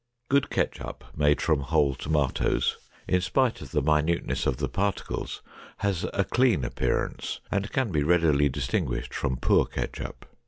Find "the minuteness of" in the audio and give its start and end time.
3.69-4.57